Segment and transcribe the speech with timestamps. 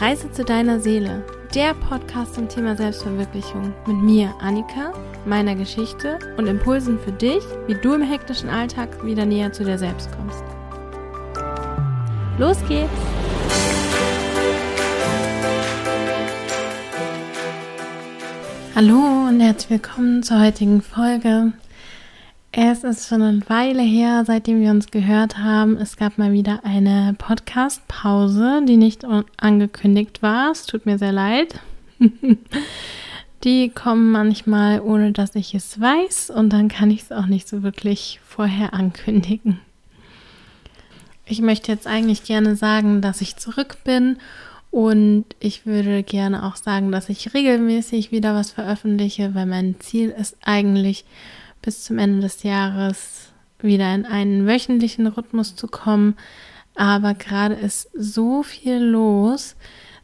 [0.00, 1.22] Reise zu deiner Seele,
[1.54, 4.94] der Podcast zum Thema Selbstverwirklichung mit mir, Annika,
[5.26, 9.76] meiner Geschichte und Impulsen für dich, wie du im hektischen Alltag wieder näher zu dir
[9.76, 10.42] selbst kommst.
[12.38, 12.88] Los geht's!
[18.74, 21.52] Hallo und herzlich willkommen zur heutigen Folge.
[22.52, 25.76] Es ist schon eine Weile her, seitdem wir uns gehört haben.
[25.76, 29.04] Es gab mal wieder eine Podcast-Pause, die nicht
[29.36, 30.50] angekündigt war.
[30.50, 31.60] Es tut mir sehr leid.
[33.44, 37.48] die kommen manchmal, ohne dass ich es weiß, und dann kann ich es auch nicht
[37.48, 39.60] so wirklich vorher ankündigen.
[41.26, 44.18] Ich möchte jetzt eigentlich gerne sagen, dass ich zurück bin
[44.72, 50.10] und ich würde gerne auch sagen, dass ich regelmäßig wieder was veröffentliche, weil mein Ziel
[50.10, 51.04] ist eigentlich,
[51.62, 56.16] bis zum Ende des Jahres wieder in einen wöchentlichen Rhythmus zu kommen.
[56.74, 59.56] Aber gerade ist so viel los,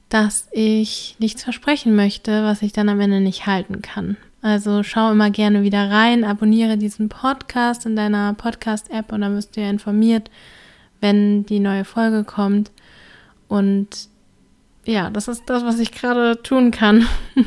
[0.08, 4.16] dass ich nichts versprechen möchte, was ich dann am Ende nicht halten kann.
[4.42, 9.56] Also schau immer gerne wieder rein, abonniere diesen Podcast in deiner Podcast-App und dann wirst
[9.56, 10.30] du ja informiert,
[11.00, 12.70] wenn die neue Folge kommt.
[13.48, 14.08] Und
[14.84, 17.08] ja, das ist das, was ich gerade tun kann.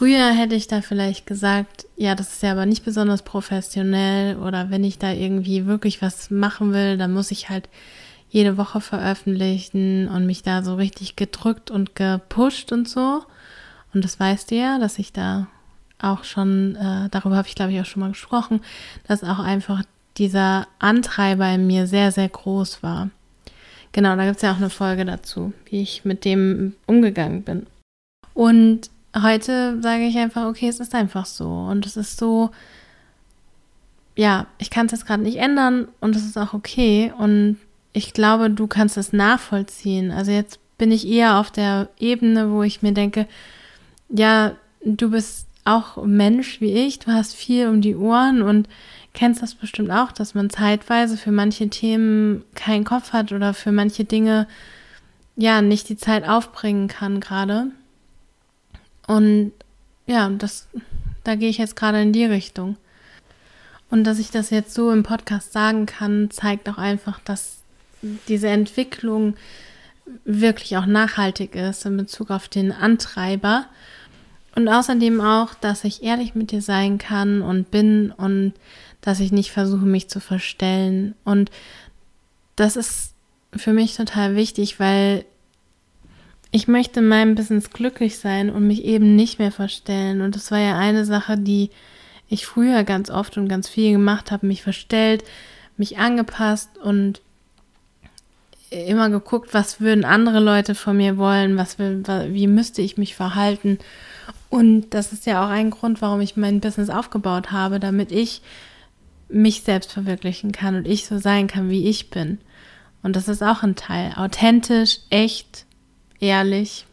[0.00, 4.70] Früher hätte ich da vielleicht gesagt, ja, das ist ja aber nicht besonders professionell oder
[4.70, 7.68] wenn ich da irgendwie wirklich was machen will, dann muss ich halt
[8.30, 13.22] jede Woche veröffentlichen und mich da so richtig gedrückt und gepusht und so.
[13.92, 15.48] Und das weißt du ja, dass ich da
[16.00, 18.62] auch schon, äh, darüber habe ich glaube ich auch schon mal gesprochen,
[19.06, 19.82] dass auch einfach
[20.16, 23.10] dieser Antreiber in mir sehr, sehr groß war.
[23.92, 27.66] Genau, da gibt es ja auch eine Folge dazu, wie ich mit dem umgegangen bin.
[28.32, 31.48] Und heute sage ich einfach, okay, es ist einfach so.
[31.48, 32.50] Und es ist so,
[34.16, 37.12] ja, ich kann es jetzt gerade nicht ändern und es ist auch okay.
[37.16, 37.58] Und
[37.92, 40.10] ich glaube, du kannst es nachvollziehen.
[40.10, 43.26] Also jetzt bin ich eher auf der Ebene, wo ich mir denke,
[44.08, 44.52] ja,
[44.84, 48.68] du bist auch Mensch wie ich, du hast viel um die Ohren und
[49.12, 53.72] kennst das bestimmt auch, dass man zeitweise für manche Themen keinen Kopf hat oder für
[53.72, 54.46] manche Dinge
[55.36, 57.68] ja nicht die Zeit aufbringen kann gerade.
[59.10, 59.50] Und
[60.06, 60.68] ja, das,
[61.24, 62.76] da gehe ich jetzt gerade in die Richtung.
[63.90, 67.56] Und dass ich das jetzt so im Podcast sagen kann, zeigt auch einfach, dass
[68.28, 69.34] diese Entwicklung
[70.24, 73.66] wirklich auch nachhaltig ist in Bezug auf den Antreiber.
[74.54, 78.52] Und außerdem auch, dass ich ehrlich mit dir sein kann und bin und
[79.00, 81.16] dass ich nicht versuche, mich zu verstellen.
[81.24, 81.50] Und
[82.54, 83.14] das ist
[83.56, 85.24] für mich total wichtig, weil
[86.50, 90.20] ich möchte in meinem Business glücklich sein und mich eben nicht mehr verstellen.
[90.20, 91.70] Und das war ja eine Sache, die
[92.28, 95.24] ich früher ganz oft und ganz viel gemacht habe, mich verstellt,
[95.76, 97.20] mich angepasst und
[98.70, 103.14] immer geguckt, was würden andere Leute von mir wollen, was will, wie müsste ich mich
[103.14, 103.78] verhalten.
[104.48, 108.42] Und das ist ja auch ein Grund, warum ich mein Business aufgebaut habe, damit ich
[109.28, 112.38] mich selbst verwirklichen kann und ich so sein kann, wie ich bin.
[113.02, 114.12] Und das ist auch ein Teil.
[114.16, 115.66] Authentisch, echt,
[116.20, 116.86] ehrlich.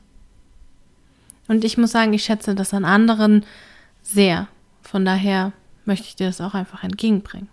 [1.48, 3.46] Und ich muss sagen, ich schätze das an anderen
[4.02, 4.48] sehr.
[4.82, 5.54] Von daher
[5.86, 7.50] möchte ich dir das auch einfach entgegenbringen.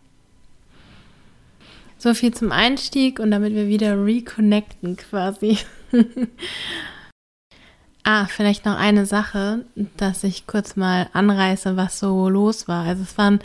[1.98, 5.58] So viel zum Einstieg und damit wir wieder reconnecten quasi.
[8.04, 9.64] ah, vielleicht noch eine Sache,
[9.96, 12.84] dass ich kurz mal anreiße, was so los war.
[12.84, 13.40] Also es waren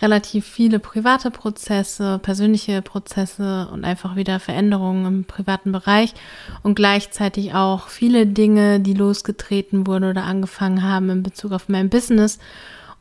[0.00, 6.14] relativ viele private Prozesse, persönliche Prozesse und einfach wieder Veränderungen im privaten Bereich
[6.62, 11.88] und gleichzeitig auch viele Dinge, die losgetreten wurden oder angefangen haben in Bezug auf mein
[11.88, 12.38] Business.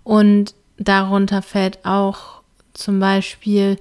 [0.03, 2.41] Und darunter fällt auch
[2.73, 3.77] zum Beispiel,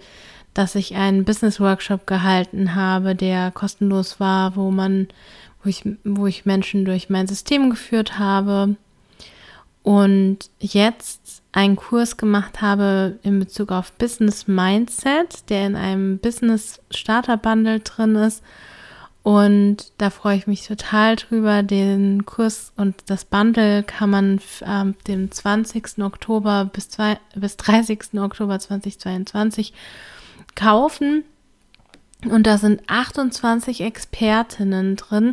[0.53, 5.09] dass ich einen Business Workshop gehalten habe, der kostenlos war, wo man,
[5.63, 8.77] wo ich, wo ich Menschen durch mein System geführt habe
[9.87, 16.83] und jetzt einen Kurs gemacht habe in Bezug auf Business Mindset, der in einem Business
[16.91, 18.43] Starter Bundle drin ist.
[19.23, 21.63] Und da freue ich mich total drüber.
[21.63, 25.99] Den Kurs und das Bundle kann man am ähm, dem 20.
[26.03, 28.21] Oktober bis, zwei, bis 30.
[28.21, 29.73] Oktober 2022
[30.55, 31.25] kaufen.
[32.27, 35.33] Und da sind 28 Expertinnen drin,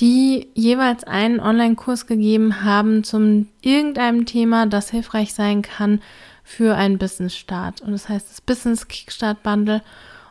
[0.00, 6.00] die jeweils einen Online-Kurs gegeben haben zum irgendeinem Thema, das hilfreich sein kann
[6.44, 7.82] für einen Business-Start.
[7.82, 9.82] Und das heißt das Business Kickstart Bundle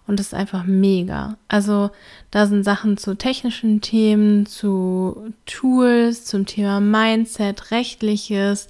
[0.07, 1.37] und das ist einfach mega.
[1.49, 1.91] Also
[2.31, 8.69] da sind Sachen zu technischen Themen, zu Tools, zum Thema Mindset, rechtliches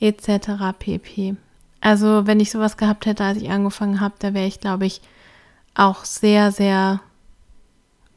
[0.00, 0.76] etc.
[0.76, 1.36] pp.
[1.80, 5.00] Also wenn ich sowas gehabt hätte, als ich angefangen habe, da wäre ich, glaube ich,
[5.74, 7.00] auch sehr, sehr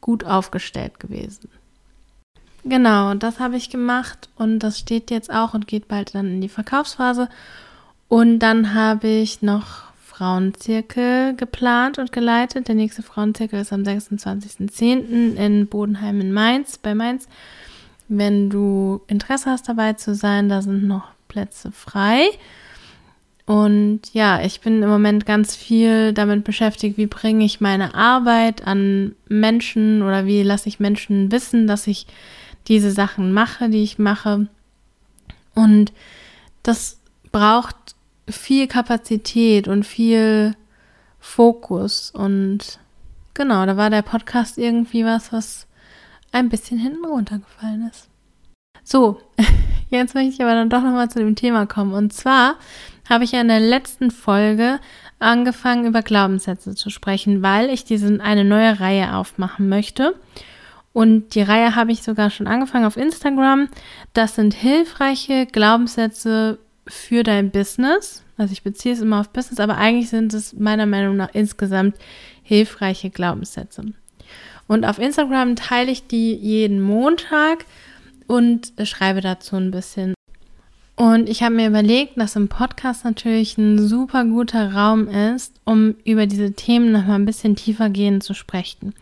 [0.00, 1.48] gut aufgestellt gewesen.
[2.68, 6.40] Genau, das habe ich gemacht und das steht jetzt auch und geht bald dann in
[6.40, 7.28] die Verkaufsphase.
[8.08, 12.66] Und dann habe ich noch Frauenzirkel geplant und geleitet.
[12.66, 15.36] Der nächste Frauenzirkel ist am 26.10.
[15.36, 17.28] in Bodenheim in Mainz, bei Mainz.
[18.08, 22.30] Wenn du Interesse hast, dabei zu sein, da sind noch Plätze frei.
[23.46, 28.66] Und ja, ich bin im Moment ganz viel damit beschäftigt, wie bringe ich meine Arbeit
[28.66, 32.08] an Menschen oder wie lasse ich Menschen wissen, dass ich
[32.68, 34.48] diese Sachen mache, die ich mache.
[35.54, 35.92] Und
[36.62, 37.00] das
[37.32, 37.76] braucht
[38.28, 40.54] viel Kapazität und viel
[41.18, 42.10] Fokus.
[42.10, 42.78] Und
[43.34, 45.66] genau, da war der Podcast irgendwie was, was
[46.32, 48.08] ein bisschen hinten runtergefallen ist.
[48.84, 49.20] So,
[49.90, 51.92] jetzt möchte ich aber dann doch nochmal zu dem Thema kommen.
[51.92, 52.56] Und zwar
[53.08, 54.80] habe ich ja in der letzten Folge
[55.18, 60.14] angefangen, über Glaubenssätze zu sprechen, weil ich diese eine neue Reihe aufmachen möchte.
[60.96, 63.68] Und die Reihe habe ich sogar schon angefangen auf Instagram.
[64.14, 68.24] Das sind hilfreiche Glaubenssätze für dein Business.
[68.38, 71.96] Also ich beziehe es immer auf Business, aber eigentlich sind es meiner Meinung nach insgesamt
[72.42, 73.92] hilfreiche Glaubenssätze.
[74.68, 77.66] Und auf Instagram teile ich die jeden Montag
[78.26, 80.14] und schreibe dazu ein bisschen.
[80.96, 85.96] Und ich habe mir überlegt, dass im Podcast natürlich ein super guter Raum ist, um
[86.06, 88.94] über diese Themen nochmal ein bisschen tiefer gehen zu sprechen.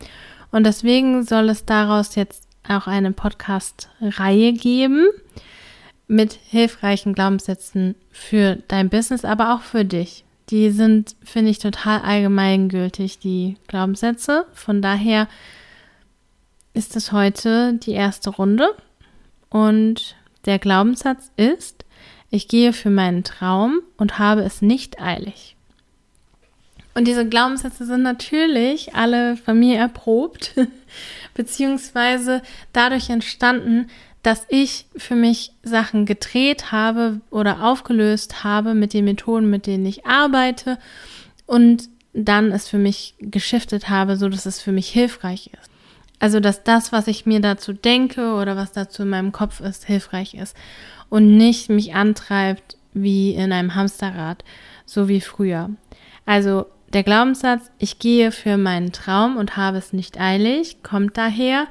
[0.55, 5.09] Und deswegen soll es daraus jetzt auch eine Podcast-Reihe geben
[6.07, 10.25] mit hilfreichen Glaubenssätzen für dein Business, aber auch für dich.
[10.51, 14.47] Die sind, finde ich, total allgemeingültig, die Glaubenssätze.
[14.53, 15.27] Von daher
[16.73, 18.77] ist es heute die erste Runde.
[19.51, 20.15] Und
[20.45, 21.85] der Glaubenssatz ist,
[22.31, 25.57] ich gehe für meinen Traum und habe es nicht eilig.
[26.95, 30.55] Und diese Glaubenssätze sind natürlich alle von mir erprobt,
[31.35, 32.41] beziehungsweise
[32.73, 33.89] dadurch entstanden,
[34.23, 39.85] dass ich für mich Sachen gedreht habe oder aufgelöst habe mit den Methoden, mit denen
[39.85, 40.79] ich arbeite
[41.47, 45.71] und dann es für mich geschiftet habe, so dass es für mich hilfreich ist.
[46.21, 49.85] Also, dass das, was ich mir dazu denke oder was dazu in meinem Kopf ist,
[49.85, 50.57] hilfreich ist
[51.11, 54.43] und nicht mich antreibt wie in einem Hamsterrad,
[54.87, 55.71] so wie früher.
[56.25, 61.67] Also, der Glaubenssatz, ich gehe für meinen Traum und habe es nicht eilig, kommt daher,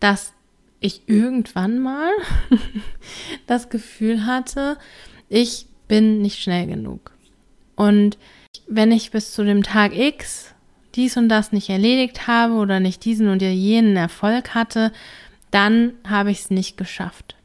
[0.00, 0.34] dass
[0.80, 2.10] ich irgendwann mal
[3.46, 4.76] das Gefühl hatte,
[5.28, 7.12] ich bin nicht schnell genug.
[7.74, 8.18] Und
[8.68, 10.54] wenn ich bis zu dem Tag X
[10.94, 14.92] dies und das nicht erledigt habe oder nicht diesen und jenen Erfolg hatte,
[15.50, 17.35] dann habe ich es nicht geschafft.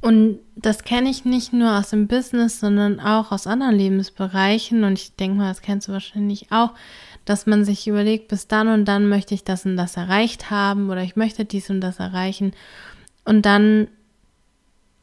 [0.00, 4.84] Und das kenne ich nicht nur aus dem Business, sondern auch aus anderen Lebensbereichen.
[4.84, 6.72] Und ich denke mal, das kennst du wahrscheinlich auch,
[7.26, 10.88] dass man sich überlegt, bis dann und dann möchte ich das und das erreicht haben
[10.90, 12.52] oder ich möchte dies und das erreichen.
[13.26, 13.88] Und dann,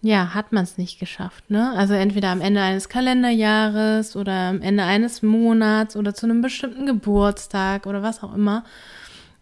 [0.01, 1.51] ja, hat man es nicht geschafft.
[1.51, 1.73] Ne?
[1.77, 6.87] Also entweder am Ende eines Kalenderjahres oder am Ende eines Monats oder zu einem bestimmten
[6.87, 8.63] Geburtstag oder was auch immer.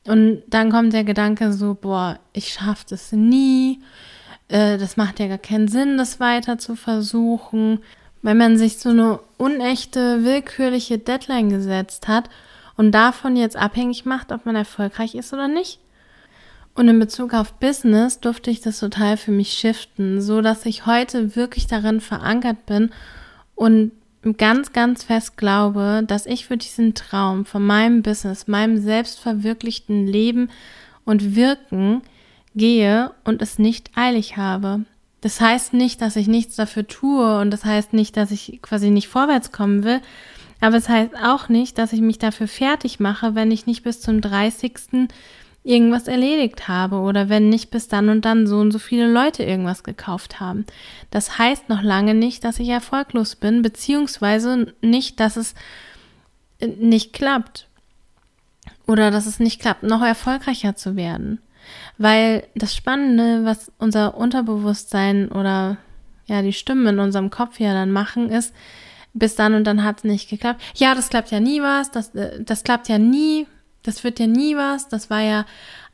[0.06, 3.80] Und dann kommt der Gedanke so, boah, ich schaffe das nie.
[4.48, 7.80] Äh, das macht ja gar keinen Sinn, das weiter zu versuchen,
[8.22, 12.30] weil man sich so eine unechte, willkürliche Deadline gesetzt hat
[12.78, 15.80] und davon jetzt abhängig macht, ob man erfolgreich ist oder nicht.
[16.74, 20.86] Und in Bezug auf Business durfte ich das total für mich shiften, so dass ich
[20.86, 22.92] heute wirklich darin verankert bin
[23.56, 23.92] und
[24.38, 30.50] ganz, ganz fest glaube, dass ich für diesen Traum von meinem Business, meinem selbstverwirklichten Leben
[31.06, 32.02] und Wirken
[32.56, 34.86] gehe und es nicht eilig habe.
[35.22, 38.90] Das heißt nicht, dass ich nichts dafür tue und das heißt nicht, dass ich quasi
[38.90, 40.02] nicht vorwärts kommen will,
[40.62, 44.02] aber es heißt auch nicht, dass ich mich dafür fertig mache, wenn ich nicht bis
[44.02, 45.10] zum 30.
[45.64, 49.44] irgendwas erledigt habe oder wenn nicht bis dann und dann so und so viele Leute
[49.44, 50.66] irgendwas gekauft haben.
[51.12, 55.56] Das heißt noch lange nicht, dass ich erfolglos bin, beziehungsweise nicht, dass es
[56.60, 57.68] nicht klappt
[58.88, 61.40] oder dass es nicht klappt, noch erfolgreicher zu werden.
[61.98, 65.78] Weil das Spannende, was unser Unterbewusstsein oder
[66.28, 68.54] ja die Stimmen in unserem Kopf ja dann machen, ist,
[69.14, 70.62] bis dann und dann hat es nicht geklappt.
[70.76, 73.48] Ja, das klappt ja nie was, das, äh, das klappt ja nie,
[73.84, 75.46] das wird ja nie was, das war ja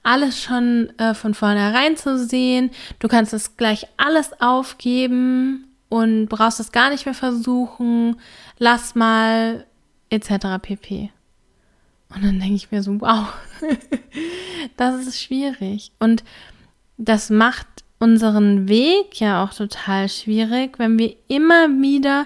[0.03, 2.71] alles schon äh, von vornherein zu sehen.
[2.99, 8.15] Du kannst es gleich alles aufgeben und brauchst es gar nicht mehr versuchen.
[8.57, 9.65] Lass mal,
[10.09, 10.59] etc.
[10.61, 11.11] pp.
[12.13, 13.33] Und dann denke ich mir so, wow,
[14.77, 15.91] das ist schwierig.
[15.99, 16.23] Und
[16.97, 17.67] das macht
[17.99, 22.25] unseren Weg ja auch total schwierig, wenn wir immer wieder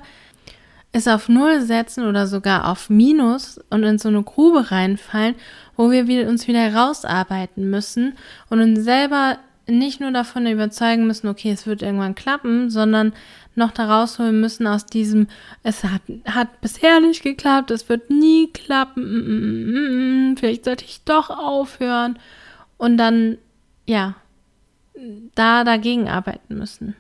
[0.92, 5.36] es auf Null setzen oder sogar auf Minus und in so eine Grube reinfallen
[5.76, 8.18] wo wir uns wieder rausarbeiten müssen
[8.50, 9.38] und uns selber
[9.68, 13.14] nicht nur davon überzeugen müssen, okay, es wird irgendwann klappen, sondern
[13.56, 15.28] noch da rausholen müssen aus diesem,
[15.64, 20.86] es hat, hat bisher nicht geklappt, es wird nie klappen, mm, mm, mm, vielleicht sollte
[20.86, 22.20] ich doch aufhören
[22.78, 23.38] und dann,
[23.86, 24.16] ja,
[25.36, 26.96] da dagegen arbeiten müssen.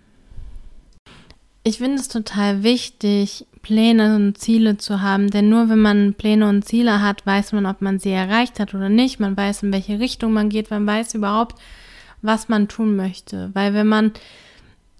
[1.63, 6.47] Ich finde es total wichtig, Pläne und Ziele zu haben, denn nur wenn man Pläne
[6.47, 9.19] und Ziele hat, weiß man, ob man sie erreicht hat oder nicht.
[9.19, 11.59] Man weiß, in welche Richtung man geht, man weiß überhaupt,
[12.25, 13.51] was man tun möchte.
[13.53, 14.11] Weil wenn man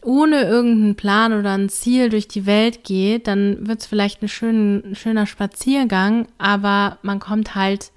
[0.03, 4.27] ohne irgendeinen Plan oder ein Ziel durch die Welt geht, dann wird es vielleicht ein,
[4.27, 7.91] schön, schöner Spaziergang, aber man kommt halt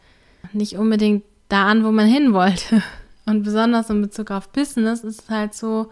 [0.53, 2.83] nicht unbedingt da an, wo man hin wollte.
[3.27, 5.91] Und besonders in Bezug auf Business ist es halt so,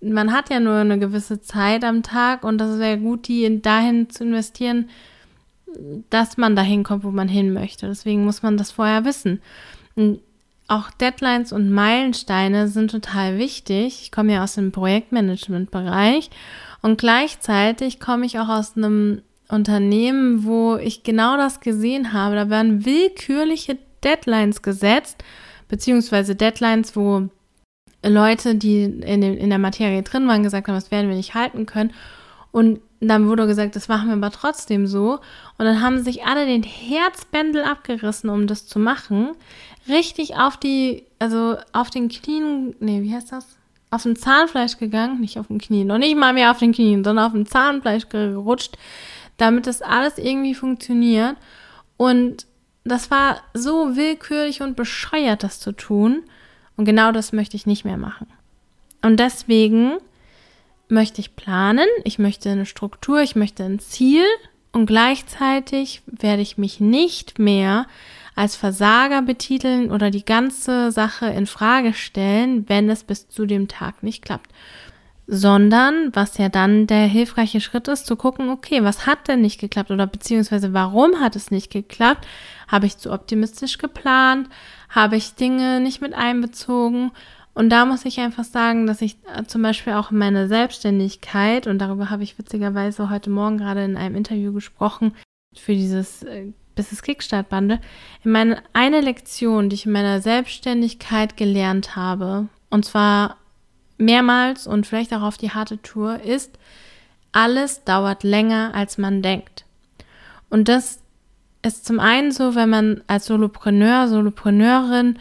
[0.00, 4.08] man hat ja nur eine gewisse Zeit am Tag und das wäre gut, die dahin
[4.08, 4.88] zu investieren,
[6.08, 7.86] dass man dahin kommt, wo man hin möchte.
[7.86, 9.42] Deswegen muss man das vorher wissen.
[9.94, 10.20] Und
[10.70, 14.02] auch Deadlines und Meilensteine sind total wichtig.
[14.02, 16.30] Ich komme ja aus dem Projektmanagement-Bereich
[16.80, 22.36] und gleichzeitig komme ich auch aus einem Unternehmen, wo ich genau das gesehen habe.
[22.36, 25.24] Da werden willkürliche Deadlines gesetzt,
[25.68, 27.28] beziehungsweise Deadlines, wo
[28.04, 31.34] Leute, die in, den, in der Materie drin waren, gesagt haben, das werden wir nicht
[31.34, 31.92] halten können.
[32.52, 35.20] Und dann wurde gesagt, das machen wir aber trotzdem so.
[35.58, 39.30] Und dann haben sich alle den Herzbändel abgerissen, um das zu machen.
[39.88, 43.46] Richtig auf die, also auf den Knien, nee, wie heißt das?
[43.90, 47.02] Auf dem Zahnfleisch gegangen, nicht auf den Knien, noch nicht mal mehr auf den Knien,
[47.02, 48.76] sondern auf dem Zahnfleisch gerutscht,
[49.38, 51.36] damit das alles irgendwie funktioniert.
[51.96, 52.46] Und
[52.84, 56.22] das war so willkürlich und bescheuert, das zu tun.
[56.76, 58.26] Und genau das möchte ich nicht mehr machen.
[59.02, 59.98] Und deswegen
[60.90, 64.24] möchte ich planen, ich möchte eine Struktur, ich möchte ein Ziel
[64.72, 67.86] und gleichzeitig werde ich mich nicht mehr
[68.34, 73.68] als Versager betiteln oder die ganze Sache in Frage stellen, wenn es bis zu dem
[73.68, 74.50] Tag nicht klappt.
[75.26, 79.60] Sondern, was ja dann der hilfreiche Schritt ist, zu gucken, okay, was hat denn nicht
[79.60, 82.26] geklappt oder beziehungsweise warum hat es nicht geklappt?
[82.66, 84.48] Habe ich zu optimistisch geplant?
[84.88, 87.12] Habe ich Dinge nicht mit einbezogen?
[87.54, 91.66] Und da muss ich einfach sagen, dass ich äh, zum Beispiel auch in meiner Selbstständigkeit,
[91.66, 95.14] und darüber habe ich witzigerweise heute Morgen gerade in einem Interview gesprochen,
[95.54, 97.80] für dieses äh, Business Kickstart Bundle,
[98.24, 103.36] in meine eine Lektion, die ich in meiner Selbstständigkeit gelernt habe, und zwar
[103.98, 106.58] mehrmals und vielleicht auch auf die harte Tour, ist,
[107.32, 109.64] alles dauert länger, als man denkt.
[110.48, 111.00] Und das
[111.62, 115.18] ist zum einen so, wenn man als Solopreneur, Solopreneurin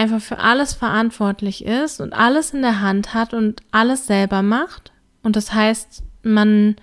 [0.00, 4.92] einfach für alles verantwortlich ist und alles in der Hand hat und alles selber macht.
[5.22, 6.76] Und das heißt, man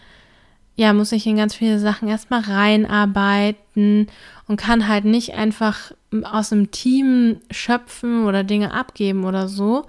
[0.76, 4.08] ja, muss sich in ganz viele Sachen erstmal reinarbeiten
[4.48, 5.92] und kann halt nicht einfach
[6.24, 9.86] aus dem Team schöpfen oder Dinge abgeben oder so.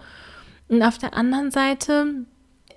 [0.68, 2.25] Und auf der anderen Seite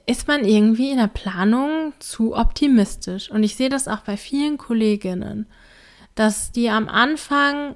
[0.05, 3.31] ist man irgendwie in der Planung zu optimistisch.
[3.31, 5.47] Und ich sehe das auch bei vielen Kolleginnen
[6.15, 7.75] dass die am Anfang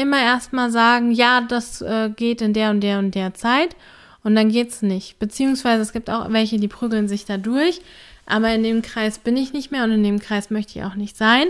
[0.00, 3.76] immer erstmal sagen, ja, das äh, geht in der und der und der Zeit
[4.22, 5.18] und dann geht's nicht.
[5.18, 7.80] Beziehungsweise es gibt auch welche, die prügeln sich da durch,
[8.26, 10.94] aber in dem Kreis bin ich nicht mehr und in dem Kreis möchte ich auch
[10.94, 11.46] nicht sein.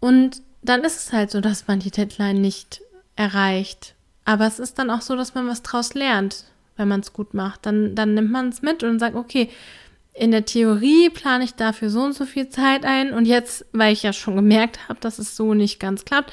[0.00, 2.82] Und dann ist es halt so, dass man die Deadline nicht
[3.14, 3.94] erreicht.
[4.24, 6.44] Aber es ist dann auch so, dass man was draus lernt,
[6.76, 7.64] wenn man es gut macht.
[7.64, 9.48] Dann, dann nimmt man es mit und sagt, okay,
[10.12, 13.92] in der Theorie plane ich dafür so und so viel Zeit ein und jetzt, weil
[13.92, 16.32] ich ja schon gemerkt habe, dass es so nicht ganz klappt,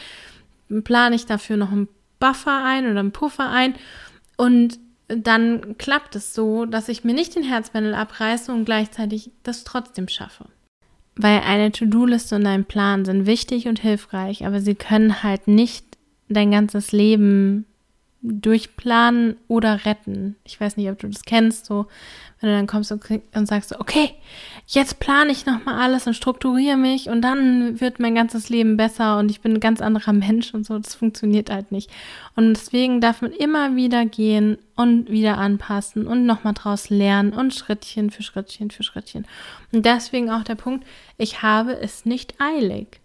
[0.82, 1.88] plane ich dafür noch einen
[2.20, 3.76] Buffer ein oder einen Puffer ein
[4.38, 9.64] und dann klappt es so, dass ich mir nicht den Herzbändel abreiße und gleichzeitig das
[9.64, 10.46] trotzdem schaffe.
[11.16, 15.86] Weil eine To-Do-Liste und ein Plan sind wichtig und hilfreich, aber sie können halt nicht
[16.30, 17.66] dein ganzes Leben
[18.24, 20.38] durchplanen oder retten.
[20.46, 21.88] Ich weiß nicht, ob du das kennst, so
[22.40, 23.04] wenn du dann kommst und,
[23.36, 24.12] und sagst, okay,
[24.68, 29.18] jetzt plane ich nochmal alles und strukturiere mich und dann wird mein ganzes Leben besser
[29.18, 31.90] und ich bin ein ganz anderer Mensch und so, das funktioniert halt nicht.
[32.36, 37.54] Und deswegen darf man immer wieder gehen und wieder anpassen und nochmal draus lernen und
[37.54, 39.26] Schrittchen für Schrittchen für Schrittchen.
[39.72, 40.86] Und deswegen auch der Punkt,
[41.18, 43.00] ich habe es nicht eilig.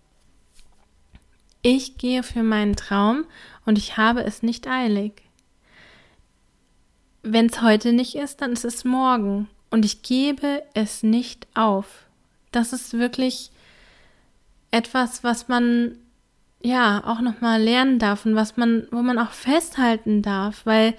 [1.62, 3.24] Ich gehe für meinen Traum
[3.66, 5.22] und ich habe es nicht eilig
[7.32, 9.48] wenn es heute nicht ist, dann ist es morgen.
[9.70, 12.06] Und ich gebe es nicht auf.
[12.52, 13.50] Das ist wirklich
[14.70, 15.96] etwas, was man
[16.62, 20.94] ja auch nochmal lernen darf und was man, wo man auch festhalten darf, weil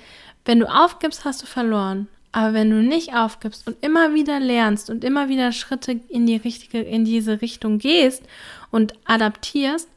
[0.46, 2.08] wenn du aufgibst, hast du verloren.
[2.32, 6.36] Aber wenn du nicht aufgibst und immer wieder lernst und immer wieder Schritte in die
[6.36, 8.24] richtige, in diese Richtung gehst
[8.70, 9.90] und adaptierst,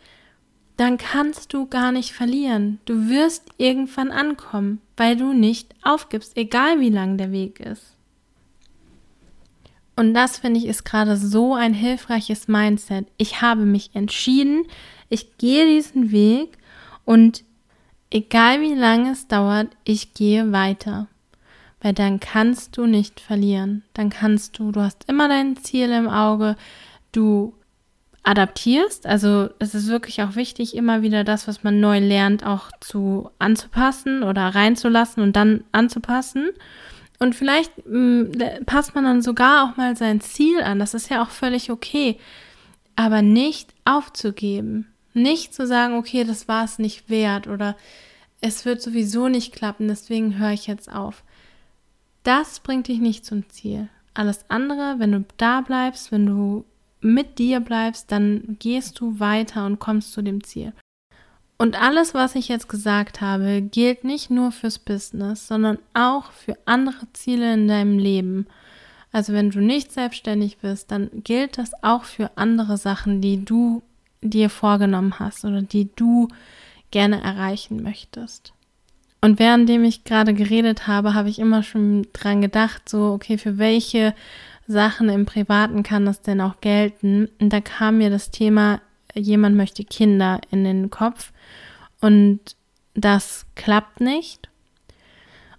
[0.77, 2.79] dann kannst du gar nicht verlieren.
[2.85, 7.97] Du wirst irgendwann ankommen, weil du nicht aufgibst, egal wie lang der Weg ist.
[9.97, 13.07] Und das finde ich ist gerade so ein hilfreiches Mindset.
[13.19, 14.65] Ich habe mich entschieden,
[15.11, 16.57] ich gehe diesen Weg
[17.05, 17.45] und
[18.11, 21.09] egal wie lange es dauert, ich gehe weiter.
[21.81, 23.83] Weil dann kannst du nicht verlieren.
[23.93, 26.57] Dann kannst du, du hast immer dein Ziel im Auge,
[27.11, 27.55] du
[28.23, 29.07] adaptierst.
[29.07, 33.31] Also es ist wirklich auch wichtig, immer wieder das, was man neu lernt, auch zu
[33.39, 36.51] anzupassen oder reinzulassen und dann anzupassen.
[37.19, 40.79] Und vielleicht mh, mm, passt man dann sogar auch mal sein Ziel an.
[40.79, 42.19] Das ist ja auch völlig okay.
[42.97, 44.89] Aber nicht aufzugeben.
[45.15, 47.77] Nicht zu sagen, okay, das war es nicht wert oder
[48.41, 51.23] es wird sowieso nicht klappen, deswegen höre ich jetzt auf.
[52.25, 53.89] Das bringt dich nicht zum Ziel.
[54.15, 56.65] Alles andere, wenn du da bleibst, wenn du
[57.03, 60.73] mit dir bleibst, dann gehst du weiter und kommst zu dem Ziel.
[61.59, 66.59] Und alles, was ich jetzt gesagt habe, gilt nicht nur fürs Business, sondern auch für
[66.65, 68.47] andere Ziele in deinem Leben.
[69.13, 73.83] Also wenn du nicht selbstständig bist, dann gilt das auch für andere Sachen, die du
[74.23, 76.29] dir vorgenommen hast oder die du
[76.91, 78.53] gerne erreichen möchtest.
[79.21, 83.57] Und währenddem ich gerade geredet habe, habe ich immer schon dran gedacht, so, okay, für
[83.57, 84.15] welche
[84.73, 87.29] Sachen im Privaten kann das denn auch gelten?
[87.41, 88.81] Und da kam mir das Thema,
[89.15, 91.33] jemand möchte Kinder in den Kopf
[92.01, 92.41] und
[92.95, 94.49] das klappt nicht.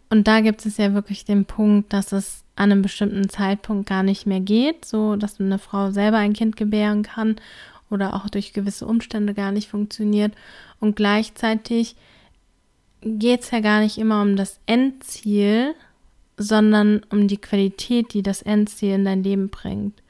[0.09, 4.03] Und da gibt es ja wirklich den Punkt, dass es an einem bestimmten Zeitpunkt gar
[4.03, 7.37] nicht mehr geht, so dass eine Frau selber ein Kind gebären kann
[7.89, 10.33] oder auch durch gewisse Umstände gar nicht funktioniert.
[10.79, 11.95] Und gleichzeitig
[13.01, 15.73] geht es ja gar nicht immer um das Endziel,
[16.43, 20.01] sondern um die Qualität, die das Endziel in dein Leben bringt.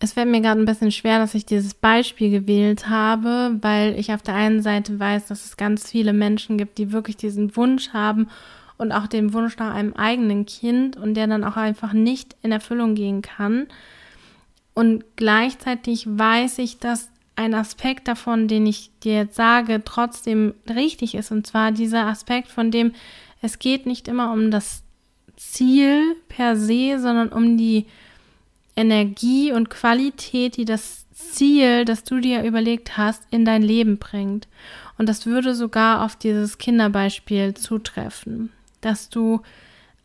[0.00, 4.12] Es fällt mir gerade ein bisschen schwer, dass ich dieses Beispiel gewählt habe, weil ich
[4.12, 7.90] auf der einen Seite weiß, dass es ganz viele Menschen gibt, die wirklich diesen Wunsch
[7.90, 8.28] haben
[8.76, 12.52] und auch den Wunsch nach einem eigenen Kind und der dann auch einfach nicht in
[12.52, 13.66] Erfüllung gehen kann.
[14.74, 21.14] Und gleichzeitig weiß ich, dass ein Aspekt davon, den ich dir jetzt sage, trotzdem richtig
[21.14, 21.30] ist.
[21.30, 22.92] Und zwar dieser Aspekt, von dem
[23.42, 24.83] es geht nicht immer um das
[25.36, 27.86] Ziel per se, sondern um die
[28.76, 34.48] Energie und Qualität, die das Ziel, das du dir überlegt hast, in dein Leben bringt.
[34.98, 39.42] Und das würde sogar auf dieses Kinderbeispiel zutreffen, dass du,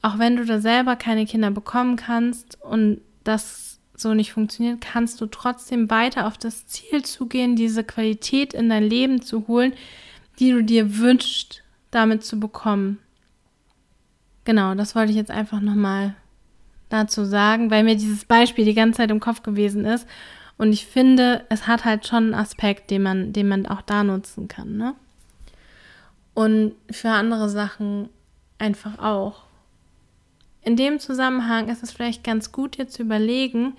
[0.01, 5.19] auch wenn du da selber keine Kinder bekommen kannst und das so nicht funktioniert, kannst
[5.19, 9.73] du trotzdem weiter auf das Ziel zugehen, diese Qualität in dein Leben zu holen,
[10.39, 12.99] die du dir wünschst, damit zu bekommen.
[14.45, 16.15] Genau, das wollte ich jetzt einfach nochmal
[16.89, 20.07] dazu sagen, weil mir dieses Beispiel die ganze Zeit im Kopf gewesen ist.
[20.57, 24.03] Und ich finde, es hat halt schon einen Aspekt, den man, den man auch da
[24.03, 24.75] nutzen kann.
[24.75, 24.95] Ne?
[26.33, 28.09] Und für andere Sachen
[28.57, 29.43] einfach auch.
[30.61, 33.77] In dem Zusammenhang ist es vielleicht ganz gut, dir zu überlegen,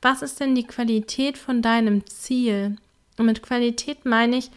[0.00, 2.76] was ist denn die Qualität von deinem Ziel?
[3.18, 4.50] Und mit Qualität meine ich,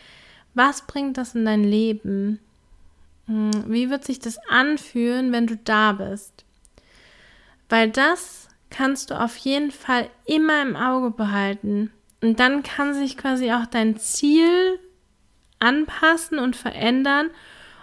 [0.54, 2.40] was bringt das in dein Leben?
[3.28, 6.46] Hm, wie wird sich das anfühlen, wenn du da bist?
[7.70, 11.92] Weil das kannst du auf jeden Fall immer im Auge behalten.
[12.22, 14.80] Und dann kann sich quasi auch dein Ziel
[15.60, 17.30] anpassen und verändern.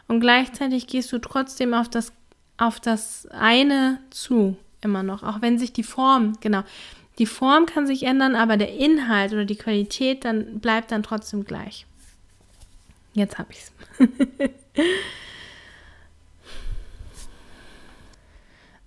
[0.09, 2.13] Und gleichzeitig gehst du trotzdem auf das,
[2.59, 5.23] auf das eine zu, immer noch.
[5.23, 6.63] Auch wenn sich die Form, genau,
[7.19, 11.45] die Form kann sich ändern, aber der Inhalt oder die Qualität dann bleibt dann trotzdem
[11.45, 11.87] gleich.
[13.13, 13.61] Jetzt habe ich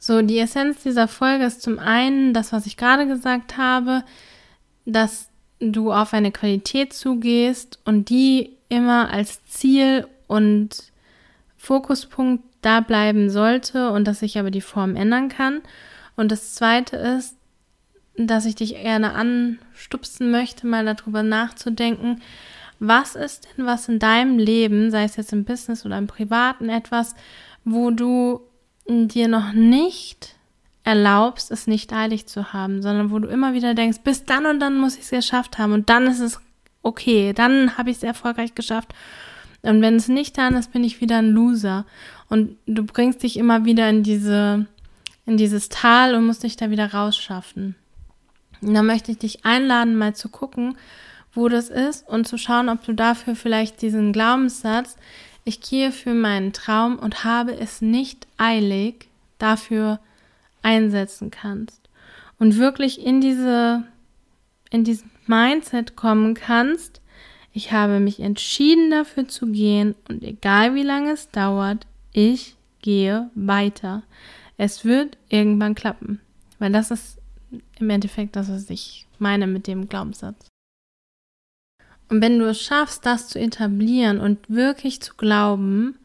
[0.05, 4.03] So, die Essenz dieser Folge ist zum einen das, was ich gerade gesagt habe,
[4.85, 5.29] dass
[5.61, 10.91] du auf eine Qualität zugehst und die immer als Ziel und
[11.55, 15.61] Fokuspunkt da bleiben sollte und dass sich aber die Form ändern kann.
[16.17, 17.37] Und das zweite ist,
[18.17, 22.21] dass ich dich gerne anstupsen möchte, mal darüber nachzudenken,
[22.77, 26.67] was ist denn was in deinem Leben, sei es jetzt im Business oder im Privaten
[26.67, 27.15] etwas,
[27.63, 28.41] wo du
[28.87, 30.35] dir noch nicht
[30.83, 34.59] erlaubst, es nicht eilig zu haben, sondern wo du immer wieder denkst, bis dann und
[34.59, 36.39] dann muss ich es geschafft haben und dann ist es
[36.81, 38.93] okay, dann habe ich es erfolgreich geschafft.
[39.61, 41.85] Und wenn es nicht dann ist, bin ich wieder ein Loser.
[42.29, 44.67] Und du bringst dich immer wieder in diese,
[45.25, 47.75] in dieses Tal und musst dich da wieder rausschaffen.
[48.61, 50.77] Und da möchte ich dich einladen, mal zu gucken,
[51.33, 54.97] wo das ist und zu schauen, ob du dafür vielleicht diesen Glaubenssatz,
[55.45, 59.99] ich gehe für meinen Traum und habe es nicht eilig dafür
[60.61, 61.89] einsetzen kannst
[62.39, 63.83] und wirklich in diese
[64.69, 66.99] in diesen Mindset kommen kannst,
[67.55, 73.29] Ich habe mich entschieden dafür zu gehen und egal wie lange es dauert, ich gehe
[73.35, 74.01] weiter.
[74.57, 76.19] Es wird irgendwann klappen,
[76.57, 77.19] weil das ist
[77.79, 80.52] im Endeffekt das, was ich meine mit dem Glaubenssatz.
[82.09, 85.95] Und wenn du es schaffst, das zu etablieren und wirklich zu glauben,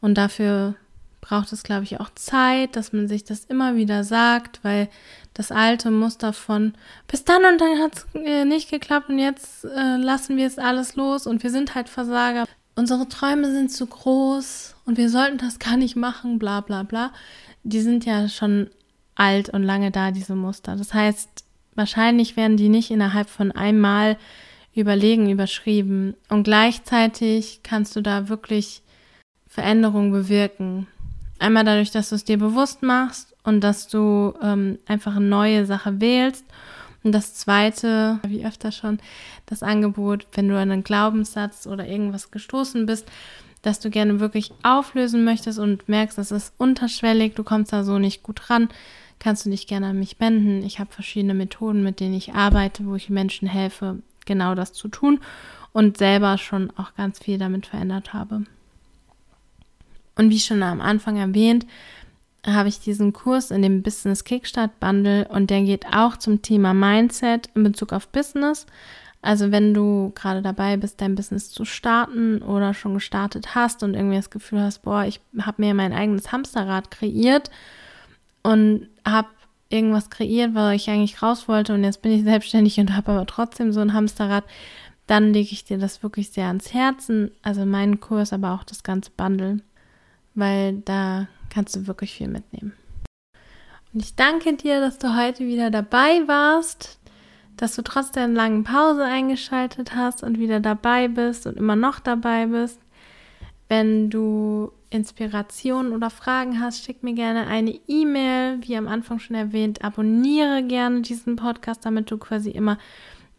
[0.00, 0.74] und dafür
[1.20, 4.88] braucht es, glaube ich, auch Zeit, dass man sich das immer wieder sagt, weil
[5.34, 6.74] das alte Muster von
[7.06, 10.58] bis dann und dann hat es äh, nicht geklappt und jetzt äh, lassen wir es
[10.58, 12.46] alles los und wir sind halt Versager.
[12.74, 17.12] Unsere Träume sind zu groß und wir sollten das gar nicht machen, bla bla bla.
[17.62, 18.70] Die sind ja schon
[19.14, 20.76] alt und lange da, diese Muster.
[20.76, 21.28] Das heißt,
[21.74, 24.16] wahrscheinlich werden die nicht innerhalb von einmal
[24.74, 26.14] überlegen, überschrieben.
[26.28, 28.82] Und gleichzeitig kannst du da wirklich
[29.46, 30.86] Veränderung bewirken.
[31.38, 35.66] Einmal dadurch, dass du es dir bewusst machst und dass du ähm, einfach eine neue
[35.66, 36.44] Sache wählst.
[37.02, 38.98] Und das zweite, wie öfter schon,
[39.46, 43.10] das Angebot, wenn du an einen Glaubenssatz oder irgendwas gestoßen bist,
[43.62, 47.98] dass du gerne wirklich auflösen möchtest und merkst, das ist unterschwellig, du kommst da so
[47.98, 48.68] nicht gut ran,
[49.18, 50.62] kannst du dich gerne an mich wenden.
[50.62, 53.98] Ich habe verschiedene Methoden, mit denen ich arbeite, wo ich Menschen helfe,
[54.30, 55.20] genau das zu tun
[55.72, 58.44] und selber schon auch ganz viel damit verändert habe.
[60.16, 61.66] Und wie schon am Anfang erwähnt,
[62.46, 66.72] habe ich diesen Kurs in dem Business Kickstart Bundle und der geht auch zum Thema
[66.72, 68.66] Mindset in Bezug auf Business.
[69.22, 73.94] Also wenn du gerade dabei bist, dein Business zu starten oder schon gestartet hast und
[73.94, 77.50] irgendwie das Gefühl hast, boah, ich habe mir mein eigenes Hamsterrad kreiert
[78.42, 79.28] und habe
[79.70, 83.26] irgendwas kreiert, weil ich eigentlich raus wollte und jetzt bin ich selbstständig und habe aber
[83.26, 84.44] trotzdem so ein Hamsterrad,
[85.06, 87.30] dann lege ich dir das wirklich sehr ans Herzen.
[87.42, 89.60] Also meinen Kurs, aber auch das ganze Bundle
[90.34, 92.72] weil da kannst du wirklich viel mitnehmen.
[93.92, 96.98] Und ich danke dir, dass du heute wieder dabei warst,
[97.56, 101.98] dass du trotz der langen Pause eingeschaltet hast und wieder dabei bist und immer noch
[101.98, 102.80] dabei bist.
[103.70, 108.58] Wenn du Inspirationen oder Fragen hast, schick mir gerne eine E-Mail.
[108.60, 112.76] Wie am Anfang schon erwähnt, abonniere gerne diesen Podcast, damit du quasi immer,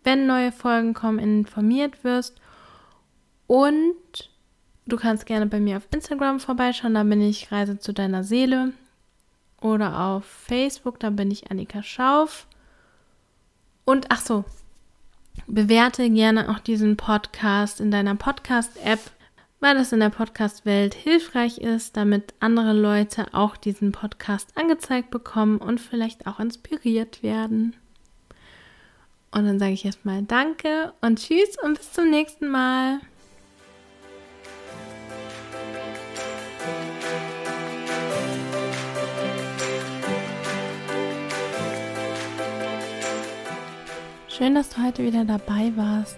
[0.04, 2.42] wenn neue Folgen kommen, informiert wirst.
[3.46, 4.32] Und
[4.92, 8.74] Du kannst gerne bei mir auf Instagram vorbeischauen, da bin ich Reise zu deiner Seele.
[9.62, 12.48] Oder auf Facebook, da bin ich Annika Schauf.
[13.86, 14.44] Und ach so,
[15.48, 19.00] bewerte gerne auch diesen Podcast in deiner Podcast-App,
[19.62, 25.60] weil das in der Podcast-Welt hilfreich ist, damit andere Leute auch diesen Podcast angezeigt bekommen
[25.60, 27.76] und vielleicht auch inspiriert werden.
[29.32, 33.00] Und dann sage ich erstmal Danke und Tschüss und bis zum nächsten Mal.
[44.28, 46.18] Schön, dass du heute wieder dabei warst.